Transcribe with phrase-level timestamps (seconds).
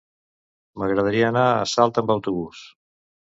[0.83, 2.65] M'agradaria anar a Salt amb autobús.